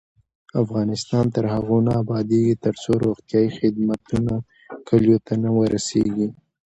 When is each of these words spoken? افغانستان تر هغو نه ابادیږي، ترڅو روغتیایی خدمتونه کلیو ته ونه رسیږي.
افغانستان 0.61 1.25
تر 1.35 1.45
هغو 1.53 1.77
نه 1.87 1.91
ابادیږي، 2.01 2.55
ترڅو 2.63 2.91
روغتیایی 3.05 3.55
خدمتونه 3.57 4.33
کلیو 4.87 5.17
ته 5.25 5.33
ونه 5.53 5.65
رسیږي. 5.73 6.27